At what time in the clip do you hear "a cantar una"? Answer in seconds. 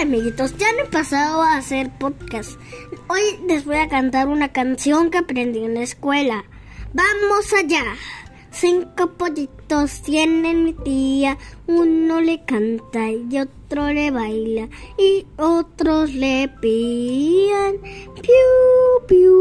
3.78-4.52